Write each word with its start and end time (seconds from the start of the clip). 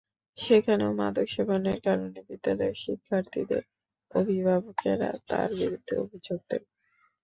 সেখানেও 0.37 0.91
মাদক 0.99 1.27
সেবনের 1.29 1.79
কারণে 1.85 2.19
বিদ্যালয়ের 2.29 2.77
শিক্ষার্থীদের 2.83 3.63
অভিভাবকেরা 4.11 5.09
তাঁর 5.29 5.49
বিরুদ্ধে 5.59 5.93
অভিযোগ 6.03 6.39
দেন। 6.49 6.63